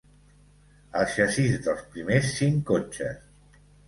[1.01, 3.21] El xassís dels primers cinc cotxes.